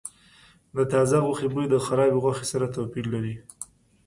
[0.75, 3.35] د تازه غوښې بوی د خرابې غوښې سره توپیر لري.